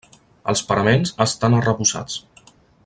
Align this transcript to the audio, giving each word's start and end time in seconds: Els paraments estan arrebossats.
Els 0.53 0.63
paraments 0.71 1.13
estan 1.27 1.59
arrebossats. 1.59 2.19